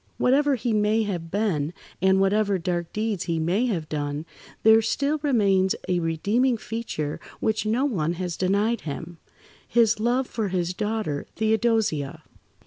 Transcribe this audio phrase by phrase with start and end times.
[0.17, 4.25] Whatever he may have been, and whatever dark deeds he may have done,
[4.63, 10.73] there still remains a redeeming feature which no one has denied him—his love for his
[10.73, 12.23] daughter, Theodosia.